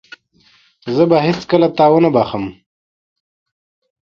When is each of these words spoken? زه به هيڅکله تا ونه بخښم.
زه 0.95 1.03
به 1.09 1.17
هيڅکله 1.25 1.67
تا 1.77 1.85
ونه 1.91 2.09
بخښم. 2.15 2.45